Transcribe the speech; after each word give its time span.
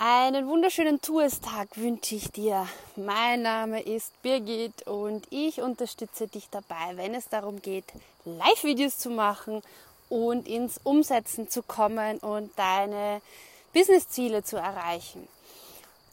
Einen 0.00 0.46
wunderschönen 0.46 1.00
Tourstag 1.00 1.76
wünsche 1.76 2.14
ich 2.14 2.30
dir. 2.30 2.68
Mein 2.94 3.42
Name 3.42 3.82
ist 3.82 4.12
Birgit 4.22 4.86
und 4.86 5.26
ich 5.30 5.60
unterstütze 5.60 6.28
dich 6.28 6.48
dabei, 6.50 6.96
wenn 6.96 7.16
es 7.16 7.28
darum 7.28 7.60
geht, 7.60 7.84
Live-Videos 8.24 8.96
zu 8.98 9.10
machen 9.10 9.60
und 10.08 10.46
ins 10.46 10.78
Umsetzen 10.84 11.50
zu 11.50 11.64
kommen 11.64 12.18
und 12.18 12.56
deine 12.56 13.20
Business-Ziele 13.72 14.44
zu 14.44 14.56
erreichen. 14.56 15.26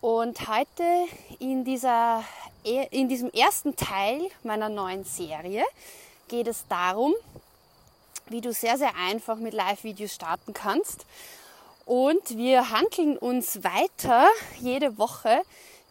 Und 0.02 0.48
heute 0.48 1.06
in, 1.38 1.64
dieser, 1.64 2.24
in 2.64 3.08
diesem 3.08 3.30
ersten 3.30 3.76
Teil 3.76 4.20
meiner 4.42 4.70
neuen 4.70 5.04
Serie 5.04 5.64
geht 6.28 6.48
es 6.48 6.66
darum, 6.70 7.14
wie 8.30 8.42
du 8.42 8.52
sehr, 8.52 8.80
sehr 8.80 8.96
einfach 8.96 9.36
mit 9.36 9.54
Live-Videos 9.54 10.12
starten 10.12 10.56
kannst 10.56 11.06
und 11.86 12.38
wir 12.38 12.72
handeln 12.72 13.18
uns 13.18 13.64
weiter 13.64 14.28
jede 14.60 14.98
Woche 14.98 15.42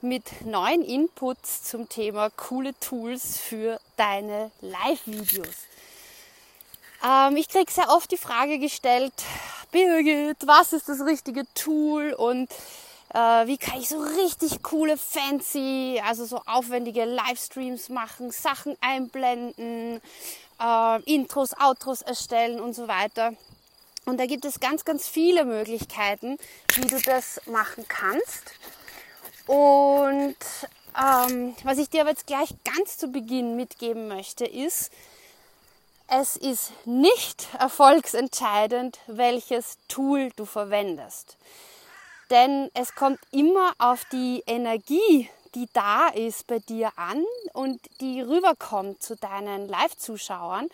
mit 0.01 0.45
neuen 0.45 0.83
Inputs 0.83 1.63
zum 1.65 1.89
Thema 1.89 2.31
coole 2.31 2.79
Tools 2.81 3.39
für 3.39 3.81
deine 3.97 4.51
Live-Videos. 4.61 5.55
Ähm, 7.03 7.37
ich 7.37 7.49
kriege 7.49 7.71
sehr 7.71 7.89
oft 7.89 8.11
die 8.11 8.17
Frage 8.17 8.59
gestellt, 8.59 9.15
Birgit, 9.71 10.47
was 10.47 10.73
ist 10.73 10.89
das 10.89 11.01
richtige 11.01 11.45
Tool 11.55 12.13
und 12.13 12.51
äh, 13.15 13.47
wie 13.47 13.57
kann 13.57 13.81
ich 13.81 13.89
so 13.89 13.99
richtig 13.99 14.63
coole, 14.63 14.97
fancy, 14.97 16.01
also 16.05 16.25
so 16.27 16.41
aufwendige 16.47 17.05
Livestreams 17.05 17.89
machen, 17.89 18.31
Sachen 18.31 18.77
einblenden, 18.81 20.01
äh, 20.61 21.03
Intros, 21.03 21.53
Outros 21.59 22.03
erstellen 22.03 22.61
und 22.61 22.75
so 22.75 22.89
weiter. 22.89 23.33
Und 24.05 24.19
da 24.19 24.27
gibt 24.27 24.45
es 24.45 24.61
ganz, 24.61 24.85
ganz 24.85 25.09
viele 25.09 25.45
Möglichkeiten, 25.45 26.39
wie 26.75 26.87
du 26.87 27.01
das 27.01 27.41
machen 27.47 27.87
kannst. 27.89 28.53
Und 29.47 30.37
ähm, 30.97 31.55
was 31.65 31.79
ich 31.79 31.91
dir 31.91 32.03
aber 32.03 32.11
jetzt 32.11 32.27
gleich 32.27 32.55
ganz 32.65 32.99
zu 32.99 33.09
Beginn 33.09 33.57
mitgeben 33.57 34.09
möchte, 34.09 34.45
ist, 34.45 34.93
es 36.07 36.37
ist 36.37 36.73
nicht 36.87 37.49
erfolgsentscheidend, 37.59 38.99
welches 39.07 39.79
Tool 39.89 40.31
du 40.37 40.45
verwendest. 40.45 41.37
Denn 42.31 42.71
es 42.75 42.95
kommt 42.95 43.19
immer 43.33 43.73
auf 43.79 44.05
die 44.13 44.43
Energie, 44.47 45.31
die 45.55 45.69
da 45.73 46.09
ist 46.09 46.47
bei 46.47 46.59
dir 46.59 46.93
an 46.97 47.25
und 47.53 47.81
die 48.01 48.21
rüberkommt 48.21 49.03
zu 49.03 49.17
deinen 49.17 49.69
Live-Zuschauern. 49.69 50.69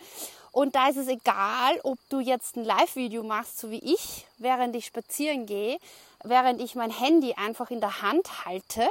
Und 0.51 0.75
da 0.75 0.89
ist 0.89 0.97
es 0.97 1.07
egal, 1.07 1.79
ob 1.83 1.97
du 2.09 2.19
jetzt 2.19 2.57
ein 2.57 2.65
Live-Video 2.65 3.23
machst, 3.23 3.59
so 3.59 3.71
wie 3.71 3.79
ich, 3.79 4.25
während 4.37 4.75
ich 4.75 4.85
spazieren 4.85 5.45
gehe, 5.45 5.77
während 6.23 6.61
ich 6.61 6.75
mein 6.75 6.91
Handy 6.91 7.33
einfach 7.33 7.71
in 7.71 7.79
der 7.79 8.01
Hand 8.01 8.45
halte, 8.45 8.89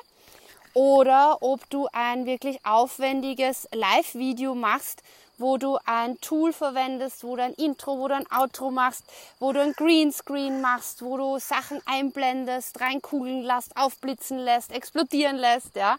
oder 0.72 1.38
ob 1.40 1.68
du 1.68 1.88
ein 1.92 2.26
wirklich 2.26 2.64
aufwendiges 2.64 3.68
Live-Video 3.72 4.54
machst, 4.54 5.02
wo 5.36 5.56
du 5.56 5.78
ein 5.84 6.20
Tool 6.20 6.52
verwendest, 6.52 7.24
wo 7.24 7.34
du 7.34 7.42
ein 7.42 7.54
Intro, 7.54 7.98
wo 7.98 8.08
du 8.08 8.14
ein 8.14 8.26
Outro 8.30 8.70
machst, 8.70 9.04
wo 9.38 9.52
du 9.52 9.60
ein 9.60 9.72
Greenscreen 9.72 10.60
machst, 10.60 11.02
wo 11.02 11.16
du 11.16 11.38
Sachen 11.38 11.80
einblendest, 11.86 12.80
reinkugeln 12.80 13.42
lässt, 13.42 13.76
aufblitzen 13.76 14.38
lässt, 14.38 14.70
explodieren 14.70 15.36
lässt, 15.36 15.74
ja. 15.76 15.96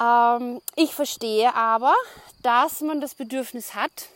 Ähm, 0.00 0.60
ich 0.74 0.94
verstehe 0.94 1.54
aber, 1.54 1.94
dass 2.42 2.80
man 2.80 3.00
das 3.00 3.14
Bedürfnis 3.14 3.74
hat, 3.74 4.08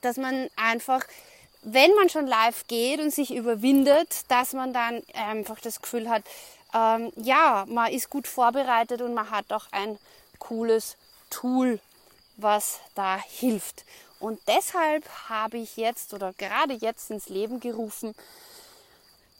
dass 0.00 0.16
man 0.16 0.48
einfach, 0.56 1.04
wenn 1.62 1.94
man 1.94 2.08
schon 2.08 2.26
live 2.26 2.66
geht 2.66 3.00
und 3.00 3.12
sich 3.12 3.34
überwindet, 3.34 4.24
dass 4.28 4.52
man 4.52 4.72
dann 4.72 5.02
einfach 5.14 5.60
das 5.60 5.80
Gefühl 5.80 6.08
hat, 6.08 6.24
ähm, 6.74 7.12
ja, 7.16 7.64
man 7.68 7.92
ist 7.92 8.10
gut 8.10 8.26
vorbereitet 8.26 9.02
und 9.02 9.14
man 9.14 9.30
hat 9.30 9.52
auch 9.52 9.66
ein 9.72 9.98
cooles 10.38 10.96
Tool, 11.30 11.80
was 12.36 12.80
da 12.94 13.18
hilft. 13.18 13.84
Und 14.18 14.40
deshalb 14.46 15.08
habe 15.28 15.58
ich 15.58 15.76
jetzt 15.76 16.14
oder 16.14 16.32
gerade 16.34 16.74
jetzt 16.74 17.10
ins 17.10 17.28
Leben 17.28 17.60
gerufen, 17.60 18.14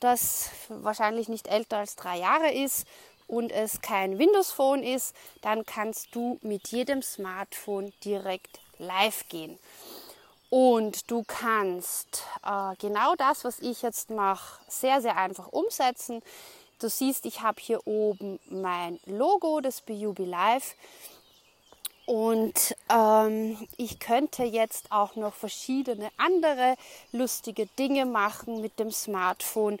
das 0.00 0.48
wahrscheinlich 0.68 1.28
nicht 1.28 1.46
älter 1.46 1.76
als 1.76 1.94
drei 1.94 2.18
Jahre 2.18 2.50
ist 2.52 2.86
und 3.26 3.50
es 3.50 3.80
kein 3.80 4.18
Windows 4.18 4.52
Phone 4.52 4.82
ist, 4.82 5.14
dann 5.40 5.64
kannst 5.64 6.14
du 6.14 6.38
mit 6.42 6.68
jedem 6.68 7.02
Smartphone 7.02 7.92
direkt 8.04 8.60
live 8.78 9.28
gehen. 9.28 9.58
Und 10.50 11.10
du 11.10 11.24
kannst 11.26 12.24
äh, 12.44 12.76
genau 12.78 13.14
das, 13.16 13.42
was 13.44 13.60
ich 13.60 13.80
jetzt 13.80 14.10
mache, 14.10 14.60
sehr, 14.68 15.00
sehr 15.00 15.16
einfach 15.16 15.48
umsetzen. 15.48 16.22
Du 16.78 16.90
siehst, 16.90 17.24
ich 17.24 17.40
habe 17.40 17.58
hier 17.58 17.86
oben 17.86 18.38
mein 18.50 19.00
Logo 19.06 19.60
des 19.60 19.80
BUB 19.80 20.18
Live. 20.18 20.74
Und 22.04 22.76
ähm, 22.90 23.56
ich 23.76 23.98
könnte 23.98 24.42
jetzt 24.42 24.90
auch 24.90 25.16
noch 25.16 25.32
verschiedene 25.32 26.10
andere 26.16 26.74
lustige 27.12 27.66
Dinge 27.78 28.04
machen 28.04 28.60
mit 28.60 28.78
dem 28.78 28.90
Smartphone 28.90 29.78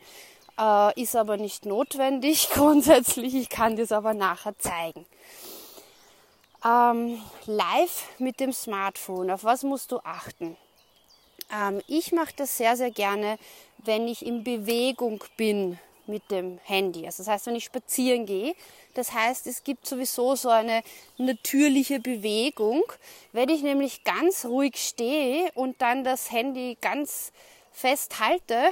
äh, 0.62 1.00
ist 1.00 1.16
aber 1.16 1.36
nicht 1.36 1.66
notwendig 1.66 2.48
grundsätzlich. 2.54 3.34
Ich 3.34 3.48
kann 3.48 3.76
das 3.76 3.92
aber 3.92 4.14
nachher 4.14 4.56
zeigen. 4.58 5.04
Ähm, 6.64 7.20
live 7.46 8.08
mit 8.18 8.38
dem 8.38 8.52
Smartphone. 8.52 9.30
Auf 9.30 9.42
was 9.42 9.64
musst 9.64 9.90
du 9.90 9.98
achten? 10.04 10.56
Ähm, 11.52 11.82
ich 11.88 12.12
mache 12.12 12.32
das 12.36 12.56
sehr, 12.56 12.76
sehr 12.76 12.92
gerne, 12.92 13.38
wenn 13.78 14.06
ich 14.06 14.24
in 14.24 14.44
Bewegung 14.44 15.24
bin 15.36 15.78
mit 16.06 16.30
dem 16.30 16.58
Handy. 16.64 17.06
Also 17.06 17.22
das 17.22 17.32
heißt, 17.32 17.46
wenn 17.46 17.56
ich 17.56 17.64
spazieren 17.64 18.26
gehe. 18.26 18.54
Das 18.94 19.12
heißt, 19.12 19.46
es 19.46 19.64
gibt 19.64 19.86
sowieso 19.86 20.36
so 20.36 20.50
eine 20.50 20.82
natürliche 21.16 21.98
Bewegung. 21.98 22.82
Wenn 23.32 23.48
ich 23.48 23.62
nämlich 23.62 24.04
ganz 24.04 24.44
ruhig 24.44 24.76
stehe 24.76 25.50
und 25.54 25.80
dann 25.80 26.04
das 26.04 26.30
Handy 26.30 26.76
ganz 26.80 27.32
fest 27.72 28.20
halte, 28.20 28.70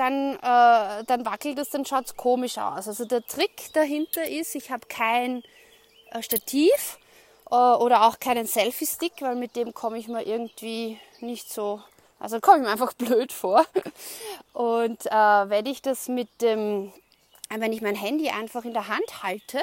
dann, 0.00 0.36
äh, 0.36 1.04
dann 1.04 1.26
wackelt 1.26 1.58
es, 1.58 1.68
dann 1.68 1.84
schaut 1.84 2.06
es 2.06 2.16
komisch 2.16 2.56
aus. 2.56 2.88
Also 2.88 3.04
der 3.04 3.24
Trick 3.26 3.70
dahinter 3.74 4.26
ist, 4.26 4.54
ich 4.54 4.70
habe 4.70 4.86
kein 4.88 5.42
äh, 6.10 6.22
Stativ 6.22 6.98
äh, 7.50 7.54
oder 7.54 8.06
auch 8.06 8.18
keinen 8.18 8.46
Selfie-Stick, 8.46 9.20
weil 9.20 9.36
mit 9.36 9.56
dem 9.56 9.74
komme 9.74 9.98
ich 9.98 10.08
mir 10.08 10.26
irgendwie 10.26 10.98
nicht 11.20 11.52
so, 11.52 11.82
also 12.18 12.40
komme 12.40 12.58
ich 12.58 12.64
mir 12.64 12.70
einfach 12.70 12.92
blöd 12.94 13.30
vor. 13.30 13.66
Und 14.54 15.04
äh, 15.04 15.10
wenn 15.10 15.66
ich 15.66 15.82
das 15.82 16.08
mit 16.08 16.28
dem, 16.40 16.94
wenn 17.50 17.72
ich 17.74 17.82
mein 17.82 17.94
Handy 17.94 18.30
einfach 18.30 18.64
in 18.64 18.72
der 18.72 18.88
Hand 18.88 19.22
halte 19.22 19.60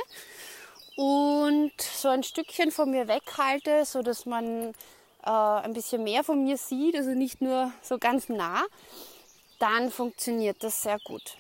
und 0.97 1.73
so 1.81 2.09
ein 2.09 2.21
Stückchen 2.21 2.71
von 2.71 2.91
mir 2.91 3.07
weghalte, 3.07 3.85
so 3.85 4.03
dass 4.03 4.27
man 4.27 4.75
äh, 5.25 5.29
ein 5.31 5.73
bisschen 5.73 6.03
mehr 6.03 6.23
von 6.23 6.43
mir 6.43 6.57
sieht, 6.57 6.95
also 6.95 7.09
nicht 7.09 7.41
nur 7.41 7.71
so 7.81 7.97
ganz 7.97 8.29
nah, 8.29 8.65
dann 9.59 9.91
funktioniert 9.91 10.64
das 10.64 10.81
sehr 10.81 10.99
gut. 10.99 11.37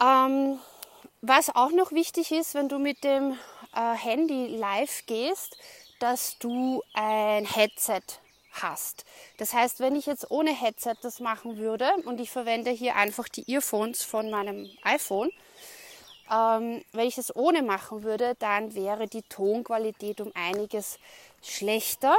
Ähm, 0.00 0.58
was 1.20 1.54
auch 1.54 1.70
noch 1.70 1.92
wichtig 1.92 2.32
ist, 2.32 2.54
wenn 2.54 2.68
du 2.68 2.78
mit 2.78 3.04
dem 3.04 3.38
äh, 3.74 3.94
Handy 3.94 4.56
live 4.56 5.04
gehst, 5.06 5.56
dass 6.00 6.38
du 6.38 6.82
ein 6.94 7.46
Headset 7.46 8.02
hast. 8.52 9.04
Das 9.38 9.54
heißt, 9.54 9.80
wenn 9.80 9.96
ich 9.96 10.06
jetzt 10.06 10.30
ohne 10.30 10.50
Headset 10.52 10.96
das 11.02 11.20
machen 11.20 11.56
würde 11.58 11.90
und 12.04 12.20
ich 12.20 12.30
verwende 12.30 12.70
hier 12.70 12.96
einfach 12.96 13.28
die 13.28 13.50
Earphones 13.50 14.02
von 14.02 14.30
meinem 14.30 14.68
iPhone, 14.82 15.30
ähm, 16.30 16.82
wenn 16.92 17.06
ich 17.06 17.14
das 17.14 17.34
ohne 17.34 17.62
machen 17.62 18.02
würde, 18.02 18.34
dann 18.38 18.74
wäre 18.74 19.06
die 19.06 19.22
Tonqualität 19.22 20.20
um 20.20 20.32
einiges 20.34 20.98
schlechter. 21.42 22.16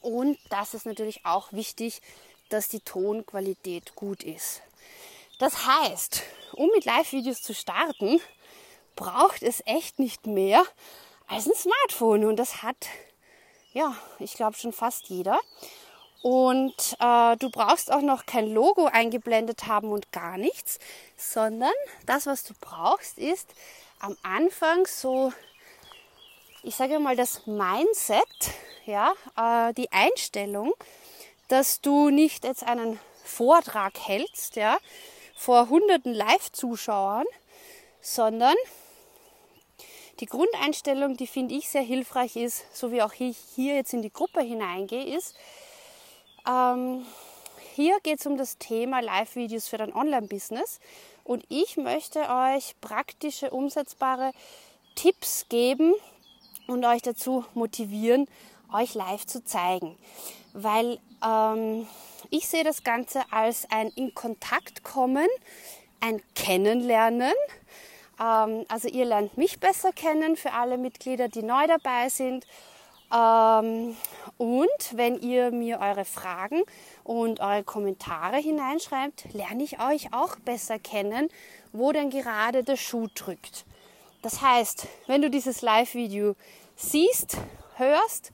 Und 0.00 0.38
das 0.50 0.74
ist 0.74 0.86
natürlich 0.86 1.24
auch 1.24 1.52
wichtig, 1.52 2.00
dass 2.52 2.68
die 2.68 2.80
Tonqualität 2.80 3.94
gut 3.94 4.22
ist. 4.22 4.62
Das 5.38 5.66
heißt, 5.66 6.22
um 6.52 6.68
mit 6.68 6.84
Live-Videos 6.84 7.42
zu 7.42 7.54
starten, 7.54 8.20
braucht 8.94 9.42
es 9.42 9.62
echt 9.66 9.98
nicht 9.98 10.26
mehr 10.26 10.64
als 11.26 11.46
ein 11.46 11.54
Smartphone. 11.54 12.24
Und 12.24 12.36
das 12.36 12.62
hat, 12.62 12.76
ja, 13.72 13.96
ich 14.18 14.34
glaube 14.34 14.56
schon 14.56 14.72
fast 14.72 15.08
jeder. 15.08 15.40
Und 16.22 16.96
äh, 17.00 17.36
du 17.36 17.50
brauchst 17.50 17.90
auch 17.90 18.00
noch 18.00 18.26
kein 18.26 18.52
Logo 18.52 18.86
eingeblendet 18.86 19.66
haben 19.66 19.90
und 19.90 20.12
gar 20.12 20.38
nichts, 20.38 20.78
sondern 21.16 21.72
das, 22.06 22.26
was 22.26 22.44
du 22.44 22.54
brauchst, 22.60 23.18
ist 23.18 23.48
am 23.98 24.16
Anfang 24.22 24.86
so, 24.86 25.32
ich 26.62 26.76
sage 26.76 27.00
mal, 27.00 27.16
das 27.16 27.44
Mindset, 27.46 28.22
ja, 28.86 29.12
äh, 29.36 29.74
die 29.74 29.90
Einstellung, 29.90 30.74
dass 31.52 31.82
du 31.82 32.08
nicht 32.08 32.44
jetzt 32.44 32.64
einen 32.64 32.98
Vortrag 33.24 33.92
hältst, 33.98 34.56
ja, 34.56 34.78
vor 35.36 35.68
hunderten 35.68 36.14
Live-Zuschauern, 36.14 37.26
sondern 38.00 38.54
die 40.20 40.26
Grundeinstellung, 40.26 41.18
die 41.18 41.26
finde 41.26 41.54
ich 41.54 41.68
sehr 41.68 41.82
hilfreich 41.82 42.36
ist, 42.36 42.64
so 42.74 42.90
wie 42.90 43.02
auch 43.02 43.12
ich 43.18 43.36
hier 43.54 43.74
jetzt 43.74 43.92
in 43.92 44.00
die 44.00 44.10
Gruppe 44.10 44.40
hineingehe, 44.40 45.14
ist, 45.14 45.36
ähm, 46.48 47.04
hier 47.74 48.00
geht 48.02 48.20
es 48.20 48.26
um 48.26 48.38
das 48.38 48.56
Thema 48.56 49.00
Live-Videos 49.00 49.68
für 49.68 49.76
dein 49.76 49.92
Online-Business 49.92 50.80
und 51.22 51.44
ich 51.50 51.76
möchte 51.76 52.20
euch 52.30 52.80
praktische, 52.80 53.50
umsetzbare 53.50 54.32
Tipps 54.94 55.44
geben 55.50 55.92
und 56.66 56.82
euch 56.86 57.02
dazu 57.02 57.44
motivieren, 57.52 58.26
euch 58.72 58.94
live 58.94 59.26
zu 59.26 59.44
zeigen. 59.44 59.98
Weil 60.54 60.98
ähm, 61.24 61.86
ich 62.30 62.48
sehe 62.48 62.64
das 62.64 62.84
Ganze 62.84 63.22
als 63.30 63.66
ein 63.70 63.88
in 63.88 64.14
Kontakt 64.14 64.84
kommen, 64.84 65.28
ein 66.00 66.22
Kennenlernen. 66.34 67.32
Ähm, 68.20 68.64
also 68.68 68.88
ihr 68.88 69.04
lernt 69.04 69.36
mich 69.36 69.60
besser 69.60 69.92
kennen 69.92 70.36
für 70.36 70.52
alle 70.52 70.78
Mitglieder, 70.78 71.28
die 71.28 71.42
neu 71.42 71.66
dabei 71.66 72.08
sind 72.08 72.46
ähm, 73.12 73.94
und 74.38 74.96
wenn 74.96 75.20
ihr 75.20 75.50
mir 75.50 75.80
eure 75.80 76.04
Fragen 76.04 76.62
und 77.04 77.40
eure 77.40 77.62
Kommentare 77.62 78.38
hineinschreibt, 78.38 79.32
lerne 79.34 79.62
ich 79.62 79.80
euch 79.82 80.14
auch 80.14 80.36
besser 80.36 80.78
kennen, 80.78 81.28
wo 81.72 81.92
denn 81.92 82.08
gerade 82.08 82.64
der 82.64 82.76
Schuh 82.76 83.08
drückt. 83.14 83.66
Das 84.22 84.40
heißt, 84.40 84.86
wenn 85.08 85.20
du 85.20 85.28
dieses 85.28 85.60
Live-Video 85.62 86.36
siehst, 86.76 87.36
hörst, 87.76 88.32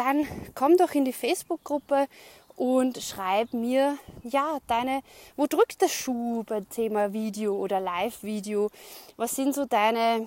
dann 0.00 0.26
komm 0.54 0.78
doch 0.78 0.92
in 0.92 1.04
die 1.04 1.12
Facebook-Gruppe 1.12 2.08
und 2.56 3.02
schreib 3.02 3.52
mir, 3.52 3.98
ja, 4.22 4.58
deine, 4.66 5.02
wo 5.36 5.46
drückt 5.46 5.82
der 5.82 5.88
Schuh 5.88 6.42
beim 6.44 6.66
Thema 6.70 7.12
Video 7.12 7.54
oder 7.54 7.80
Live-Video? 7.80 8.70
Was 9.18 9.36
sind 9.36 9.54
so 9.54 9.66
deine, 9.66 10.26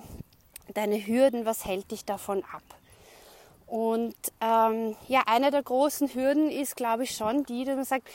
deine 0.74 1.04
Hürden? 1.04 1.44
Was 1.44 1.64
hält 1.64 1.90
dich 1.90 2.04
davon 2.04 2.44
ab? 2.52 2.62
Und 3.66 4.14
ähm, 4.40 4.94
ja, 5.08 5.22
eine 5.26 5.50
der 5.50 5.64
großen 5.64 6.14
Hürden 6.14 6.50
ist, 6.50 6.76
glaube 6.76 7.02
ich, 7.02 7.16
schon 7.16 7.44
die, 7.44 7.64
dass 7.64 7.74
man 7.74 7.84
sagt, 7.84 8.08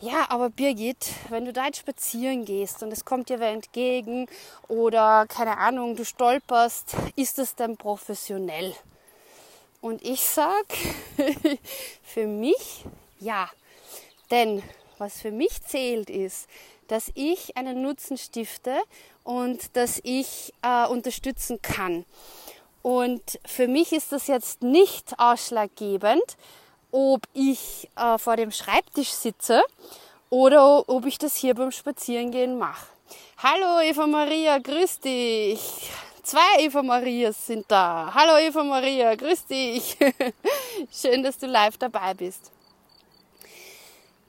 ja, 0.00 0.26
aber 0.28 0.50
Birgit, 0.50 1.12
wenn 1.30 1.46
du 1.46 1.52
da 1.54 1.66
jetzt 1.66 1.78
spazieren 1.78 2.44
gehst 2.44 2.82
und 2.82 2.92
es 2.92 3.06
kommt 3.06 3.30
dir 3.30 3.40
wer 3.40 3.52
entgegen 3.52 4.26
oder 4.68 5.24
keine 5.28 5.56
Ahnung, 5.56 5.96
du 5.96 6.04
stolperst, 6.04 6.94
ist 7.16 7.38
es 7.38 7.54
dann 7.54 7.78
professionell? 7.78 8.74
Und 9.84 10.02
ich 10.02 10.22
sag, 10.22 10.64
für 12.02 12.26
mich 12.26 12.86
ja. 13.20 13.50
Denn 14.30 14.62
was 14.96 15.20
für 15.20 15.30
mich 15.30 15.62
zählt 15.62 16.08
ist, 16.08 16.48
dass 16.88 17.12
ich 17.14 17.54
einen 17.58 17.82
Nutzen 17.82 18.16
stifte 18.16 18.78
und 19.24 19.76
dass 19.76 20.00
ich 20.02 20.54
äh, 20.62 20.86
unterstützen 20.86 21.60
kann. 21.60 22.06
Und 22.80 23.38
für 23.44 23.68
mich 23.68 23.92
ist 23.92 24.10
das 24.12 24.26
jetzt 24.26 24.62
nicht 24.62 25.18
ausschlaggebend, 25.18 26.38
ob 26.90 27.20
ich 27.34 27.90
äh, 27.96 28.16
vor 28.16 28.36
dem 28.36 28.52
Schreibtisch 28.52 29.10
sitze 29.10 29.62
oder 30.30 30.88
ob 30.88 31.04
ich 31.04 31.18
das 31.18 31.36
hier 31.36 31.54
beim 31.54 31.72
Spazierengehen 31.72 32.56
mache. 32.56 32.86
Hallo 33.36 33.82
Eva 33.82 34.06
Maria, 34.06 34.56
grüß 34.56 35.00
dich. 35.00 35.90
Zwei 36.24 36.60
Eva 36.60 36.82
Marias 36.82 37.48
sind 37.48 37.66
da. 37.68 38.10
Hallo 38.14 38.38
Eva 38.38 38.64
Maria, 38.64 39.14
grüß 39.14 39.44
dich. 39.44 39.98
Schön, 40.90 41.22
dass 41.22 41.36
du 41.36 41.46
live 41.46 41.76
dabei 41.76 42.14
bist. 42.14 42.50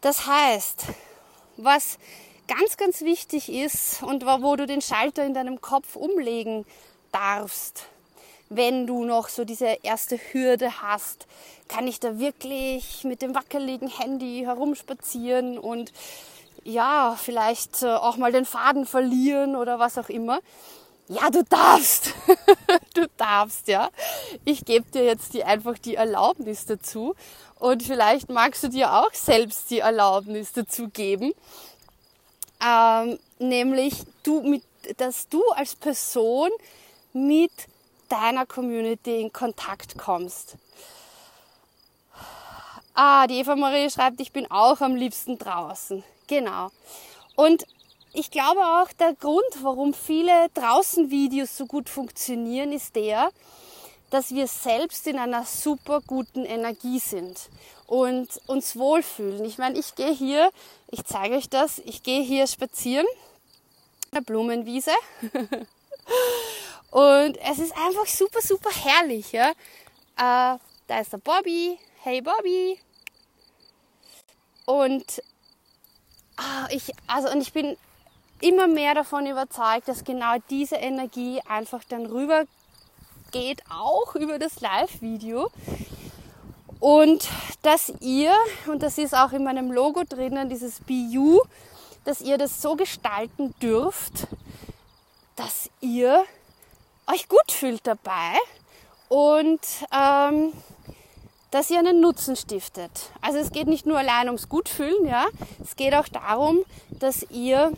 Das 0.02 0.28
heißt, 0.28 0.88
was 1.56 1.98
ganz, 2.50 2.76
ganz 2.76 3.00
wichtig 3.00 3.50
ist 3.50 4.04
und 4.04 4.26
wo 4.26 4.58
du 4.58 4.66
den 4.66 4.82
Schalter 4.82 5.26
in 5.26 5.34
deinem 5.34 5.62
Kopf 5.62 5.96
umlegen 5.96 6.66
darfst, 7.14 7.86
wenn 8.50 8.86
du 8.88 9.06
noch 9.06 9.30
so 9.30 9.46
diese 9.46 9.78
erste 9.82 10.18
Hürde 10.18 10.82
hast, 10.82 11.28
kann 11.70 11.88
ich 11.88 12.02
da 12.02 12.20
wirklich 12.20 13.06
mit 13.06 13.22
dem 13.22 13.34
wackeligen 13.34 13.88
Handy 13.88 14.42
herumspazieren 14.44 15.58
und 15.58 15.94
ja, 16.66 17.16
vielleicht 17.18 17.84
äh, 17.84 17.94
auch 17.94 18.18
mal 18.18 18.34
den 18.34 18.44
Faden 18.44 18.86
verlieren 18.86 19.56
oder 19.56 19.80
was 19.80 19.98
auch 19.98 20.10
immer. 20.10 20.42
Ja, 21.08 21.30
du 21.30 21.44
darfst. 21.44 22.14
du 22.96 23.08
darfst, 23.18 23.68
ja. 23.68 23.90
Ich 24.44 24.66
gebe 24.66 24.90
dir 24.90 25.04
jetzt 25.04 25.34
die, 25.34 25.44
einfach 25.44 25.78
die 25.78 25.96
Erlaubnis 25.96 26.66
dazu. 26.66 27.16
Und 27.60 27.84
vielleicht 27.84 28.30
magst 28.30 28.64
du 28.64 28.70
dir 28.70 28.92
auch 28.94 29.14
selbst 29.14 29.70
die 29.70 29.80
Erlaubnis 29.80 30.52
dazu 30.54 30.90
geben. 30.90 31.34
Ähm, 32.64 33.20
nämlich, 33.38 34.04
du 34.24 34.42
mit, 34.42 34.64
dass 34.98 35.30
du 35.30 35.44
als 35.52 35.76
Person 35.76 36.50
mit 37.14 37.52
deiner 38.10 38.46
Community 38.46 39.22
in 39.22 39.32
Kontakt 39.32 39.98
kommst. 39.98 40.56
Ah, 42.96 43.28
die 43.28 43.40
Eva 43.40 43.56
Marie 43.56 43.90
schreibt, 43.90 44.22
ich 44.22 44.32
bin 44.32 44.50
auch 44.50 44.82
am 44.82 44.96
liebsten 44.96 45.38
draußen. 45.38 46.04
Genau. 46.28 46.72
Und 47.36 47.66
ich 48.16 48.32
glaube 48.32 48.62
auch, 48.62 48.92
der 48.94 49.14
Grund, 49.14 49.44
warum 49.62 49.94
viele 49.94 50.50
draußen 50.54 51.12
Videos 51.12 51.58
so 51.58 51.66
gut 51.66 51.90
funktionieren, 51.90 52.72
ist 52.72 52.96
der, 52.96 53.30
dass 54.10 54.34
wir 54.34 54.48
selbst 54.48 55.06
in 55.08 55.20
einer 55.20 55.44
super 55.44 56.02
guten 56.08 56.46
Energie 56.46 57.00
sind 57.00 57.50
und 57.88 58.30
uns 58.48 58.78
wohlfühlen. 58.78 59.44
Ich 59.44 59.58
meine, 59.58 59.78
ich 59.78 59.96
gehe 59.96 60.14
hier, 60.14 60.52
ich 60.90 61.04
zeige 61.04 61.36
euch 61.36 61.50
das, 61.50 61.80
ich 61.80 62.04
gehe 62.04 62.22
hier 62.22 62.48
spazieren, 62.48 63.06
eine 64.12 64.22
Blumenwiese. 64.22 64.92
und 66.92 67.38
es 67.38 67.60
ist 67.60 67.74
einfach 67.78 68.06
super, 68.06 68.42
super 68.42 68.70
herrlich. 68.72 69.34
Ja? 69.34 69.50
Äh, 69.50 70.58
da 70.88 71.00
ist 71.02 71.12
der 71.12 71.18
Bobby. 71.18 71.78
Hey 72.02 72.22
Bobby. 72.22 72.80
Und 74.66 75.22
ah, 76.38 76.68
ich, 76.70 76.94
also, 77.08 77.30
und 77.30 77.42
ich 77.42 77.52
bin 77.52 77.76
immer 78.42 78.68
mehr 78.68 78.94
davon 78.94 79.26
überzeugt, 79.26 79.88
dass 79.88 80.04
genau 80.04 80.36
diese 80.50 80.76
Energie 80.76 81.42
einfach 81.48 81.84
dann 81.88 82.06
rüber 82.06 82.46
geht, 83.32 83.62
auch 83.70 84.16
über 84.16 84.40
das 84.40 84.62
Live-Video. 84.62 85.52
Und 86.80 87.28
dass 87.62 87.92
ihr, 88.02 88.34
und 88.68 88.84
das 88.84 88.98
ist 88.98 89.16
auch 89.16 89.32
in 89.32 89.44
meinem 89.44 89.72
Logo 89.72 90.04
drinnen, 90.08 90.50
dieses 90.50 90.82
BU, 90.82 91.42
dass 92.04 92.22
ihr 92.22 92.38
das 92.38 92.62
so 92.62 92.76
gestalten 92.76 93.56
dürft, 93.62 94.28
dass 95.36 95.70
ihr 95.82 96.24
euch 97.08 97.28
gut 97.28 97.52
fühlt 97.52 97.86
dabei 97.88 98.38
und 99.10 99.60
ähm, 99.92 100.54
dass 101.52 101.70
ihr 101.70 101.80
einen 101.80 102.02
Nutzen 102.02 102.36
stiftet. 102.36 103.12
Also 103.22 103.40
es 103.40 103.52
geht 103.52 103.68
nicht 103.68 103.86
nur 103.86 103.98
allein 103.98 104.28
ums 104.28 104.50
Gutfühlen, 104.50 105.08
ja, 105.08 105.26
es 105.64 105.76
geht 105.76 105.94
auch 105.94 106.08
darum, 106.08 106.60
dass 106.90 107.24
ihr 107.32 107.72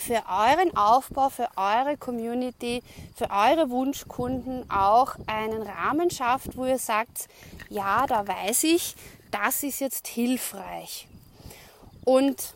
für 0.00 0.22
euren 0.28 0.76
Aufbau, 0.76 1.28
für 1.28 1.48
eure 1.56 1.96
Community, 1.96 2.82
für 3.14 3.30
eure 3.30 3.70
Wunschkunden 3.70 4.68
auch 4.70 5.14
einen 5.26 5.62
Rahmen 5.62 6.10
schafft, 6.10 6.56
wo 6.56 6.64
ihr 6.64 6.78
sagt, 6.78 7.28
ja, 7.68 8.06
da 8.06 8.26
weiß 8.26 8.64
ich, 8.64 8.94
das 9.30 9.62
ist 9.62 9.80
jetzt 9.80 10.08
hilfreich. 10.08 11.06
Und 12.04 12.54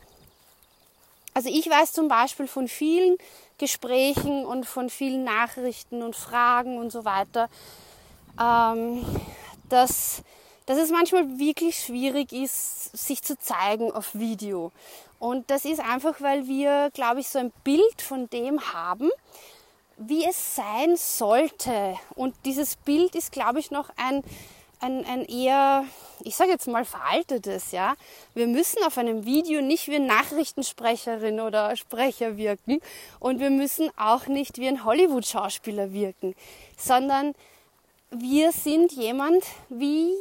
also 1.34 1.48
ich 1.48 1.68
weiß 1.68 1.92
zum 1.92 2.08
Beispiel 2.08 2.46
von 2.46 2.68
vielen 2.68 3.16
Gesprächen 3.58 4.44
und 4.44 4.66
von 4.66 4.88
vielen 4.88 5.24
Nachrichten 5.24 6.02
und 6.02 6.16
Fragen 6.16 6.78
und 6.78 6.90
so 6.90 7.04
weiter, 7.04 7.48
ähm, 8.40 9.04
dass 9.68 10.22
dass 10.66 10.78
es 10.78 10.90
manchmal 10.90 11.38
wirklich 11.38 11.78
schwierig 11.78 12.32
ist, 12.32 12.96
sich 12.96 13.22
zu 13.22 13.38
zeigen 13.38 13.92
auf 13.92 14.14
Video. 14.14 14.72
Und 15.24 15.50
das 15.50 15.64
ist 15.64 15.80
einfach, 15.80 16.20
weil 16.20 16.48
wir, 16.48 16.90
glaube 16.92 17.20
ich, 17.20 17.28
so 17.28 17.38
ein 17.38 17.50
Bild 17.64 18.02
von 18.02 18.28
dem 18.28 18.74
haben, 18.74 19.08
wie 19.96 20.22
es 20.22 20.54
sein 20.54 20.98
sollte. 20.98 21.96
Und 22.14 22.34
dieses 22.44 22.76
Bild 22.76 23.14
ist, 23.14 23.32
glaube 23.32 23.58
ich, 23.58 23.70
noch 23.70 23.88
ein, 23.96 24.22
ein, 24.80 25.02
ein 25.06 25.24
eher, 25.24 25.86
ich 26.24 26.36
sage 26.36 26.50
jetzt 26.50 26.68
mal, 26.68 26.84
veraltetes. 26.84 27.72
Ja? 27.72 27.94
Wir 28.34 28.46
müssen 28.46 28.84
auf 28.84 28.98
einem 28.98 29.24
Video 29.24 29.62
nicht 29.62 29.88
wie 29.88 29.98
Nachrichtensprecherin 29.98 31.40
oder 31.40 31.74
Sprecher 31.74 32.36
wirken 32.36 32.82
und 33.18 33.40
wir 33.40 33.48
müssen 33.48 33.90
auch 33.96 34.26
nicht 34.26 34.58
wie 34.58 34.68
ein 34.68 34.84
Hollywood-Schauspieler 34.84 35.94
wirken, 35.94 36.34
sondern 36.76 37.34
wir 38.10 38.52
sind 38.52 38.92
jemand 38.92 39.42
wie 39.70 40.12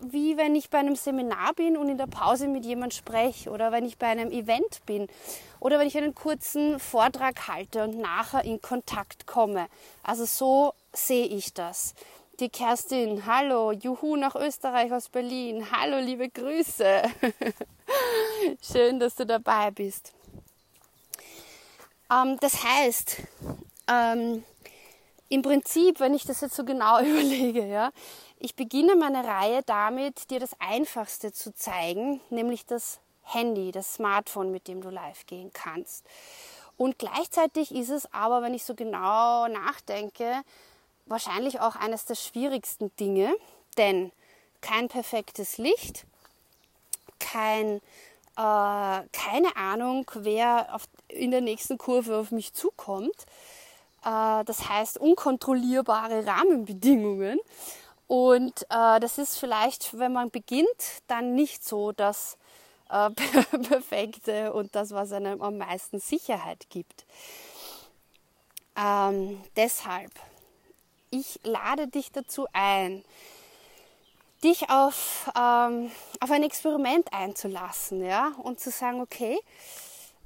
wie 0.00 0.36
wenn 0.36 0.54
ich 0.54 0.70
bei 0.70 0.78
einem 0.78 0.96
Seminar 0.96 1.54
bin 1.54 1.76
und 1.76 1.88
in 1.88 1.98
der 1.98 2.06
Pause 2.06 2.48
mit 2.48 2.64
jemand 2.64 2.94
spreche 2.94 3.50
oder 3.50 3.72
wenn 3.72 3.84
ich 3.84 3.98
bei 3.98 4.06
einem 4.06 4.30
Event 4.30 4.84
bin 4.86 5.08
oder 5.60 5.78
wenn 5.78 5.86
ich 5.86 5.96
einen 5.96 6.14
kurzen 6.14 6.78
Vortrag 6.78 7.48
halte 7.48 7.84
und 7.84 7.98
nachher 7.98 8.44
in 8.44 8.60
Kontakt 8.60 9.26
komme. 9.26 9.66
Also 10.02 10.24
so 10.24 10.74
sehe 10.92 11.26
ich 11.26 11.52
das. 11.52 11.94
Die 12.40 12.48
Kerstin, 12.48 13.26
hallo, 13.26 13.72
Juhu 13.72 14.16
nach 14.16 14.34
Österreich 14.34 14.90
aus 14.92 15.10
Berlin. 15.10 15.66
Hallo, 15.70 15.98
liebe 15.98 16.30
Grüße. 16.30 17.02
Schön, 18.62 18.98
dass 18.98 19.14
du 19.14 19.26
dabei 19.26 19.70
bist. 19.70 20.12
Ähm, 22.10 22.38
das 22.40 22.64
heißt, 22.64 23.18
ähm, 23.88 24.42
im 25.30 25.42
Prinzip, 25.42 26.00
wenn 26.00 26.12
ich 26.12 26.24
das 26.24 26.42
jetzt 26.42 26.56
so 26.56 26.64
genau 26.64 27.00
überlege, 27.00 27.64
ja, 27.64 27.90
ich 28.38 28.54
beginne 28.54 28.96
meine 28.96 29.24
Reihe 29.24 29.62
damit, 29.64 30.30
dir 30.30 30.40
das 30.40 30.50
Einfachste 30.58 31.32
zu 31.32 31.54
zeigen, 31.54 32.20
nämlich 32.28 32.66
das 32.66 33.00
Handy, 33.22 33.70
das 33.70 33.94
Smartphone, 33.94 34.50
mit 34.50 34.68
dem 34.68 34.82
du 34.82 34.90
live 34.90 35.24
gehen 35.26 35.50
kannst. 35.52 36.04
Und 36.76 36.98
gleichzeitig 36.98 37.72
ist 37.72 37.90
es 37.90 38.12
aber, 38.12 38.42
wenn 38.42 38.54
ich 38.54 38.64
so 38.64 38.74
genau 38.74 39.46
nachdenke, 39.46 40.42
wahrscheinlich 41.06 41.60
auch 41.60 41.76
eines 41.76 42.06
der 42.06 42.16
schwierigsten 42.16 42.94
Dinge, 42.96 43.32
denn 43.76 44.10
kein 44.60 44.88
perfektes 44.88 45.58
Licht, 45.58 46.06
kein, 47.18 47.76
äh, 48.36 49.02
keine 49.12 49.56
Ahnung, 49.56 50.10
wer 50.14 50.74
auf, 50.74 50.84
in 51.08 51.30
der 51.30 51.40
nächsten 51.40 51.78
Kurve 51.78 52.16
auf 52.16 52.30
mich 52.32 52.52
zukommt. 52.52 53.26
Äh, 54.04 54.44
das 54.44 54.68
heißt 54.68 54.98
unkontrollierbare 54.98 56.26
Rahmenbedingungen. 56.26 57.38
Und 58.06 58.62
äh, 58.70 58.98
das 59.00 59.18
ist 59.18 59.38
vielleicht, 59.38 59.96
wenn 59.98 60.12
man 60.12 60.30
beginnt, 60.30 61.02
dann 61.06 61.34
nicht 61.34 61.64
so 61.64 61.92
das 61.92 62.38
äh, 62.90 63.10
Perfekte 63.68 64.52
und 64.52 64.74
das, 64.74 64.90
was 64.90 65.12
einem 65.12 65.40
am 65.42 65.58
meisten 65.58 66.00
Sicherheit 66.00 66.68
gibt. 66.70 67.06
Ähm, 68.76 69.40
deshalb, 69.56 70.10
ich 71.10 71.40
lade 71.44 71.88
dich 71.88 72.12
dazu 72.12 72.46
ein, 72.52 73.04
dich 74.42 74.70
auf, 74.70 75.30
ähm, 75.38 75.90
auf 76.20 76.30
ein 76.30 76.42
Experiment 76.42 77.12
einzulassen 77.12 78.04
ja? 78.04 78.32
und 78.42 78.58
zu 78.58 78.70
sagen, 78.70 79.00
okay, 79.00 79.38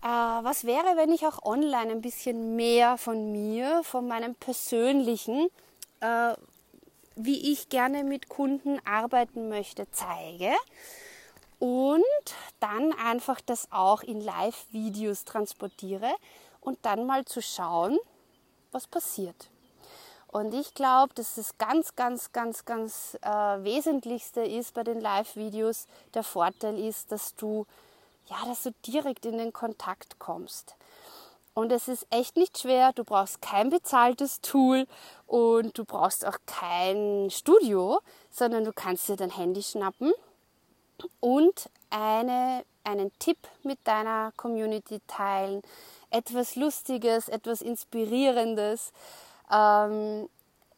was 0.08 0.64
wäre, 0.64 0.96
wenn 0.96 1.12
ich 1.12 1.26
auch 1.26 1.42
online 1.44 1.90
ein 1.90 2.02
bisschen 2.02 2.56
mehr 2.56 2.98
von 2.98 3.32
mir, 3.32 3.82
von 3.84 4.06
meinem 4.06 4.34
persönlichen, 4.34 5.48
äh, 6.00 6.34
wie 7.16 7.52
ich 7.52 7.68
gerne 7.68 8.04
mit 8.04 8.28
Kunden 8.28 8.78
arbeiten 8.84 9.48
möchte, 9.48 9.86
zeige 9.92 10.52
und 11.58 12.04
dann 12.60 12.92
einfach 12.92 13.40
das 13.40 13.68
auch 13.70 14.02
in 14.02 14.20
Live-Videos 14.20 15.24
transportiere 15.24 16.12
und 16.60 16.78
dann 16.82 17.06
mal 17.06 17.24
zu 17.24 17.40
schauen, 17.40 17.98
was 18.72 18.86
passiert. 18.86 19.48
Und 20.26 20.52
ich 20.52 20.74
glaube, 20.74 21.14
dass 21.14 21.36
das 21.36 21.56
ganz, 21.58 21.94
ganz, 21.94 22.32
ganz, 22.32 22.64
ganz 22.64 23.16
äh, 23.22 23.28
Wesentlichste 23.28 24.42
ist 24.42 24.74
bei 24.74 24.82
den 24.82 25.00
Live-Videos, 25.00 25.86
der 26.12 26.24
Vorteil 26.24 26.78
ist, 26.78 27.12
dass 27.12 27.36
du, 27.36 27.66
ja, 28.26 28.36
dass 28.46 28.62
du 28.62 28.72
direkt 28.86 29.26
in 29.26 29.38
den 29.38 29.52
Kontakt 29.52 30.18
kommst. 30.18 30.76
Und 31.54 31.70
es 31.70 31.86
ist 31.86 32.06
echt 32.10 32.36
nicht 32.36 32.58
schwer. 32.58 32.92
Du 32.92 33.04
brauchst 33.04 33.40
kein 33.40 33.70
bezahltes 33.70 34.40
Tool 34.40 34.86
und 35.26 35.78
du 35.78 35.84
brauchst 35.84 36.26
auch 36.26 36.38
kein 36.46 37.30
Studio, 37.30 38.00
sondern 38.30 38.64
du 38.64 38.72
kannst 38.72 39.08
dir 39.08 39.16
dein 39.16 39.30
Handy 39.30 39.62
schnappen 39.62 40.12
und 41.20 41.70
eine, 41.90 42.64
einen 42.82 43.16
Tipp 43.20 43.38
mit 43.62 43.78
deiner 43.84 44.32
Community 44.36 45.00
teilen. 45.06 45.62
Etwas 46.10 46.56
Lustiges, 46.56 47.28
etwas 47.28 47.62
Inspirierendes. 47.62 48.92
Ähm, 49.50 50.28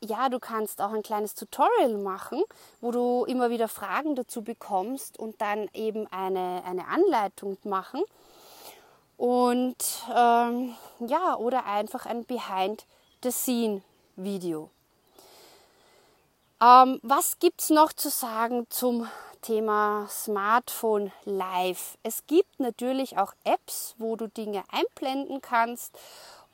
ja, 0.05 0.29
du 0.29 0.39
kannst 0.39 0.81
auch 0.81 0.93
ein 0.93 1.03
kleines 1.03 1.35
Tutorial 1.35 1.97
machen, 1.99 2.43
wo 2.81 2.91
du 2.91 3.25
immer 3.25 3.51
wieder 3.51 3.69
Fragen 3.69 4.15
dazu 4.15 4.43
bekommst 4.43 5.19
und 5.19 5.41
dann 5.41 5.69
eben 5.73 6.07
eine, 6.09 6.63
eine 6.65 6.87
Anleitung 6.89 7.57
machen. 7.65 8.03
Und 9.17 9.77
ähm, 10.15 10.75
ja, 11.01 11.37
oder 11.37 11.65
einfach 11.65 12.07
ein 12.07 12.25
Behind-the-Scene-Video. 12.25 14.71
Ähm, 16.61 17.01
was 17.03 17.39
gibt 17.39 17.63
es 17.63 17.71
noch 17.71 17.93
zu 17.93 18.11
sagen 18.11 18.67
zum 18.69 19.09
Thema 19.43 20.07
Smartphone 20.09 21.13
Live? 21.25 21.99
Es 22.03 22.27
gibt 22.27 22.61
natürlich 22.61 23.19
auch 23.19 23.33
Apps, 23.45 23.95
wo 23.99 24.17
du 24.17 24.29
Dinge 24.29 24.65
einblenden 24.71 25.41
kannst 25.41 25.99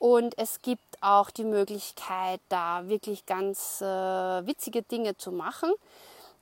und 0.03 0.37
es 0.37 0.63
gibt 0.63 1.01
auch 1.01 1.31
die 1.31 1.45
Möglichkeit, 1.45 2.41
da 2.49 2.89
wirklich 2.89 3.25
ganz 3.25 3.81
äh, 3.81 3.85
witzige 3.87 4.83
Dinge 4.83 5.17
zu 5.17 5.31
machen. 5.31 5.71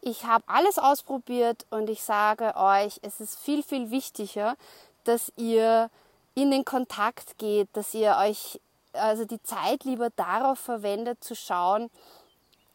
Ich 0.01 0.25
habe 0.25 0.45
alles 0.47 0.79
ausprobiert 0.79 1.67
und 1.69 1.91
ich 1.91 2.03
sage 2.03 2.55
euch, 2.57 2.99
es 3.03 3.21
ist 3.21 3.39
viel, 3.39 3.63
viel 3.63 3.91
wichtiger, 3.91 4.57
dass 5.05 5.31
ihr 5.37 5.91
in 6.35 6.51
den 6.51 6.65
Kontakt 6.65 7.37
geht, 7.37 7.69
dass 7.75 7.93
ihr 7.93 8.17
euch 8.19 8.59
also 8.95 9.27
die 9.27 9.43
Zeit 9.43 9.85
lieber 9.85 10.09
darauf 10.17 10.59
verwendet 10.59 11.23
zu 11.23 11.37
schauen, 11.37 11.91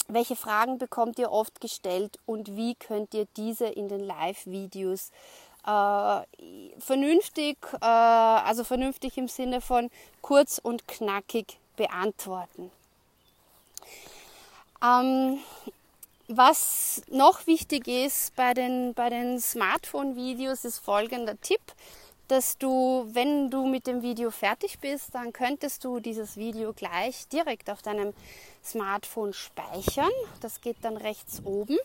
welche 0.08 0.36
Fragen 0.36 0.78
bekommt 0.78 1.18
ihr 1.18 1.32
oft 1.32 1.62
gestellt 1.62 2.20
und 2.28 2.56
wie 2.56 2.76
könnt 2.76 3.16
ihr 3.16 3.26
diese 3.38 3.66
in 3.66 3.88
den 3.88 4.02
Live-Videos 4.02 5.10
äh, 5.66 6.80
vernünftig, 6.80 7.58
äh, 7.82 7.86
also 7.86 8.64
vernünftig 8.64 9.18
im 9.18 9.28
Sinne 9.28 9.62
von 9.62 9.90
kurz 10.22 10.60
und 10.62 10.88
knackig 10.88 11.58
beantworten. 11.76 12.72
Ähm, 14.84 15.40
was 16.28 17.04
noch 17.10 17.46
wichtig 17.48 17.88
ist 17.88 18.36
bei 18.36 18.54
den, 18.54 18.94
bei 18.94 19.10
den 19.10 19.40
Smartphone-Videos 19.40 20.66
ist 20.66 20.80
folgender 20.80 21.40
Tipp 21.42 21.62
dass 22.28 22.58
du, 22.58 23.08
wenn 23.12 23.50
du 23.50 23.68
mit 23.68 23.88
dem 23.88 24.02
Video 24.02 24.32
fertig 24.32 24.80
bist, 24.80 25.14
dann 25.14 25.32
könntest 25.32 25.84
du 25.84 26.00
dieses 26.00 26.38
Video 26.38 26.74
gleich 26.74 27.28
direkt 27.28 27.70
auf 27.70 27.82
deinem 27.82 28.14
Smartphone 28.64 29.34
speichern. 29.34 30.10
Das 30.42 30.62
geht 30.62 30.78
dann 30.82 30.98
rechts 30.98 31.42
oben. 31.46 31.78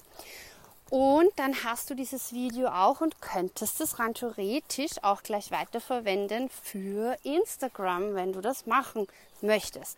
Und 0.91 1.31
dann 1.37 1.63
hast 1.63 1.89
du 1.89 1.95
dieses 1.95 2.33
Video 2.33 2.69
auch 2.69 3.01
und 3.01 3.21
könntest 3.21 3.81
es 3.81 4.01
rein 4.01 4.13
theoretisch 4.13 5.03
auch 5.03 5.23
gleich 5.23 5.53
weiterverwenden 5.53 6.51
für 6.51 7.17
Instagram, 7.23 8.17
wenn 8.17 8.33
du 8.33 8.41
das 8.41 8.67
machen 8.67 9.07
möchtest. 9.41 9.97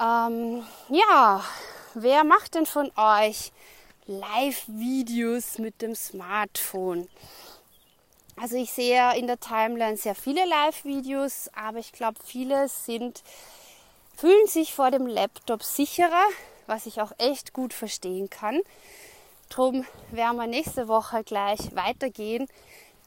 Ähm, 0.00 0.64
ja, 0.88 1.44
wer 1.92 2.24
macht 2.24 2.54
denn 2.54 2.64
von 2.64 2.90
euch 2.96 3.52
Live-Videos 4.06 5.58
mit 5.58 5.82
dem 5.82 5.94
Smartphone? 5.94 7.06
Also 8.40 8.56
ich 8.56 8.72
sehe 8.72 9.18
in 9.18 9.26
der 9.26 9.38
Timeline 9.38 9.98
sehr 9.98 10.14
viele 10.14 10.46
Live-Videos, 10.46 11.50
aber 11.54 11.78
ich 11.78 11.92
glaube, 11.92 12.18
viele 12.24 12.70
sind, 12.70 13.22
fühlen 14.16 14.46
sich 14.46 14.72
vor 14.72 14.90
dem 14.90 15.06
Laptop 15.06 15.62
sicherer, 15.62 16.24
was 16.66 16.86
ich 16.86 17.02
auch 17.02 17.12
echt 17.18 17.52
gut 17.52 17.74
verstehen 17.74 18.30
kann. 18.30 18.62
Drum 19.50 19.84
werden 20.12 20.36
wir 20.36 20.46
nächste 20.46 20.86
Woche 20.86 21.24
gleich 21.24 21.74
weitergehen 21.74 22.46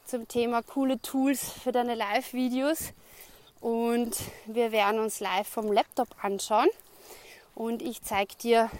zum 0.04 0.28
Thema 0.28 0.62
coole 0.62 1.00
Tools 1.00 1.50
für 1.50 1.72
deine 1.72 1.94
Live-Videos. 1.94 2.92
Und 3.62 4.14
wir 4.44 4.70
werden 4.70 5.00
uns 5.00 5.20
live 5.20 5.48
vom 5.48 5.72
Laptop 5.72 6.08
anschauen. 6.22 6.68
Und 7.54 7.80
ich 7.80 8.02
zeige 8.02 8.34
dir 8.36 8.70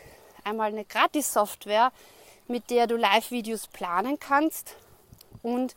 einmal 0.45 0.69
eine 0.69 0.85
Gratis-Software, 0.85 1.91
mit 2.49 2.69
der 2.69 2.87
du 2.87 2.97
Live-Videos 2.97 3.69
planen 3.69 4.21
kannst 4.21 4.77
und 5.43 5.75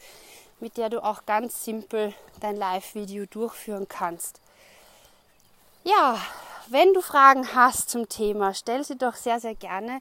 mit 0.60 0.75
der 0.75 0.89
du 0.89 1.01
auch 1.01 1.25
ganz 1.25 1.63
simpel 1.63 2.13
dein 2.41 2.58
Live-Video 2.58 3.25
durchführen 3.27 3.88
kannst. 3.88 4.41
Ja, 5.86 6.20
wenn 6.70 6.94
du 6.94 7.00
Fragen 7.00 7.56
hast 7.56 7.89
zum 7.89 8.10
Thema, 8.10 8.53
stell 8.53 8.84
sie 8.84 8.98
doch 8.98 9.15
sehr, 9.15 9.39
sehr 9.39 9.56
gerne 9.56 10.00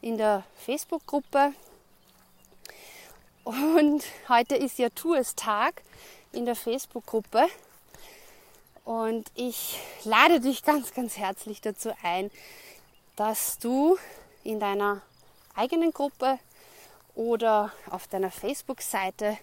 in 0.00 0.18
der 0.18 0.44
Facebook-Gruppe. 0.64 1.52
Und 3.44 4.04
heute 4.28 4.56
ist 4.56 4.78
ja 4.78 4.88
Tours-Tag 4.90 5.82
in 6.32 6.46
der 6.46 6.56
Facebook-Gruppe. 6.56 7.46
Und 8.84 9.30
ich 9.34 9.78
lade 10.04 10.40
dich 10.40 10.62
ganz, 10.62 10.94
ganz 10.94 11.16
herzlich 11.16 11.60
dazu 11.60 11.92
ein, 12.02 12.30
dass 13.16 13.58
du 13.58 13.98
in 14.44 14.60
deiner 14.60 15.02
eigenen 15.54 15.92
Gruppe 15.92 16.38
oder 17.14 17.72
auf 17.90 18.06
deiner 18.06 18.30
Facebook-Seite 18.30 19.38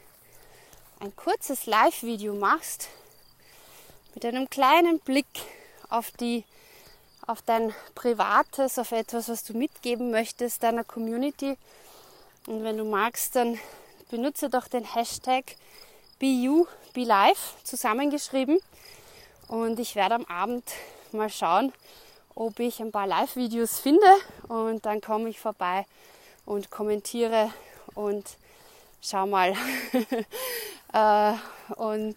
ein 1.00 1.16
kurzes 1.16 1.66
Live-Video 1.66 2.36
machst, 2.36 2.88
mit 4.14 4.24
einem 4.26 4.50
kleinen 4.50 5.00
Blick 5.00 5.28
auf 5.90 6.12
die 6.12 6.46
auf 7.28 7.42
dein 7.42 7.74
Privates, 7.96 8.78
auf 8.78 8.92
etwas, 8.92 9.30
was 9.30 9.44
du 9.44 9.54
mitgeben 9.54 10.12
möchtest 10.12 10.64
deiner 10.64 10.84
Community 10.84 11.58
Und 12.48 12.64
wenn 12.64 12.78
du 12.78 12.84
magst, 12.84 13.36
dann 13.36 13.60
benutze 14.10 14.50
doch 14.50 14.68
den 14.68 14.84
Hashtag 14.84 15.56
BeYou, 16.20 16.68
BeLife 16.94 17.56
zusammengeschrieben. 17.64 18.60
Und 19.48 19.80
ich 19.80 19.96
werde 19.96 20.16
am 20.16 20.26
Abend 20.26 20.64
mal 21.12 21.30
schauen, 21.30 21.74
ob 22.36 22.60
ich 22.60 22.80
ein 22.80 22.92
paar 22.92 23.08
Live-Videos 23.08 23.80
finde. 23.80 24.08
Und 24.48 24.86
dann 24.86 25.02
komme 25.02 25.30
ich 25.30 25.40
vorbei 25.40 25.86
und 26.46 26.72
kommentiere 26.72 27.52
und 27.94 28.38
schau 29.02 29.28
mal. 29.28 29.56
äh, 30.94 31.34
und 31.76 32.16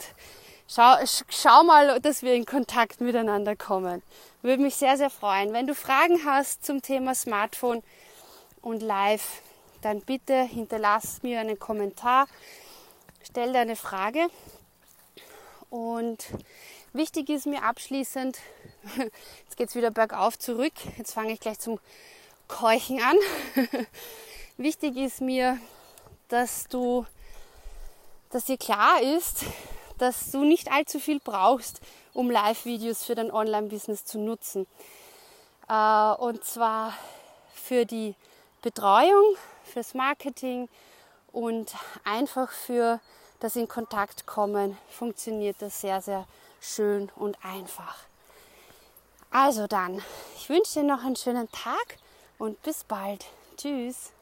schau, 0.69 0.97
schau 1.29 1.63
mal, 1.65 2.01
dass 2.01 2.23
wir 2.23 2.35
in 2.35 2.47
Kontakt 2.47 3.01
miteinander 3.01 3.55
kommen. 3.57 4.03
Würde 4.43 4.63
mich 4.63 4.77
sehr, 4.77 4.97
sehr 4.97 5.11
freuen. 5.11 5.53
Wenn 5.53 5.67
du 5.67 5.75
Fragen 5.75 6.25
hast 6.25 6.65
zum 6.65 6.83
Thema 6.83 7.15
Smartphone 7.15 7.83
und 8.61 8.83
Live, 8.83 9.43
dann 9.81 10.01
bitte 10.01 10.43
hinterlass 10.43 11.23
mir 11.23 11.41
einen 11.41 11.59
Kommentar, 11.59 12.27
stell 13.23 13.53
deine 13.53 13.77
Frage. 13.77 14.29
Und 15.71 16.27
wichtig 16.93 17.29
ist 17.29 17.47
mir 17.47 17.63
abschließend, 17.63 18.39
jetzt 19.45 19.57
geht 19.57 19.69
es 19.69 19.75
wieder 19.75 19.91
bergauf 19.91 20.39
zurück, 20.39 20.75
jetzt 20.97 21.13
fange 21.13 21.33
ich 21.33 21.41
gleich 21.41 21.59
zum 21.59 21.81
Keuchen 22.47 23.01
an. 23.03 23.17
wichtig 24.57 24.97
ist 24.97 25.21
mir, 25.21 25.59
dass 26.29 26.69
du, 26.69 27.07
dass 28.31 28.45
dir 28.45 28.59
klar 28.59 29.01
ist, 29.03 29.45
dass 29.99 30.31
du 30.31 30.45
nicht 30.45 30.71
allzu 30.71 30.99
viel 30.99 31.21
brauchst, 31.21 31.81
um 32.13 32.31
Live-Videos 32.31 33.05
für 33.05 33.15
dein 33.15 33.31
Online-Business 33.31 34.05
zu 34.05 34.19
nutzen. 34.19 34.67
Äh, 35.69 36.13
und 36.15 36.45
zwar 36.45 36.93
für 37.53 37.85
die 37.85 38.15
Betreuung, 38.63 39.37
fürs 39.65 39.95
Marketing 39.95 40.69
und 41.33 41.75
einfach 42.05 42.51
für 42.51 43.01
das 43.41 43.57
in 43.57 43.69
Kontakt 43.69 44.27
kommen 44.27 44.79
funktioniert 44.89 45.57
das 45.61 45.81
sehr, 45.81 46.01
sehr 46.01 46.27
schön 46.61 47.11
und 47.17 47.37
einfach. 47.45 47.97
Also 49.31 49.67
dann, 49.67 50.03
ich 50.37 50.49
wünsche 50.49 50.81
dir 50.81 50.87
noch 50.87 51.05
einen 51.05 51.17
schönen 51.17 51.51
Tag 51.53 51.99
und 52.39 52.63
bis 52.63 52.85
bald. 52.85 53.27
Tschüss. 53.57 54.16